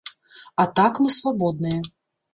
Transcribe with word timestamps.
А 0.63 0.65
так, 0.79 1.01
мы 1.03 1.13
свабодныя. 1.17 1.79